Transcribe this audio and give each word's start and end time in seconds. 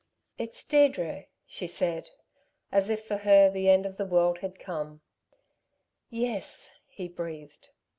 "It's 0.39 0.65
Deirdre," 0.67 1.25
she 1.45 1.67
said, 1.67 2.09
as 2.71 2.89
if 2.89 3.05
for 3.05 3.17
her 3.17 3.51
the 3.51 3.69
end 3.69 3.85
of 3.85 3.97
the 3.97 4.05
world 4.07 4.39
had 4.39 4.57
come. 4.57 5.01
"Yes," 6.09 6.71
he 6.87 7.07
breathed. 7.07 7.69